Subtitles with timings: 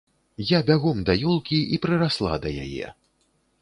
[0.51, 2.87] Я бягом да ёлкі і прырасла да яе.